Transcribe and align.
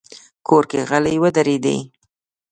کور 0.47 0.63
کې 0.71 0.79
غلې 0.89 1.15
ودرېدې. 1.21 1.77